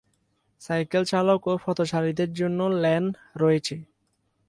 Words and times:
Cycle 0.61 1.03
চালক 1.03 1.41
ও 1.47 1.53
পথচারীদের 1.65 2.29
জন্য 2.33 2.59
লেন 2.83 3.03
রয়েছে। 3.35 3.75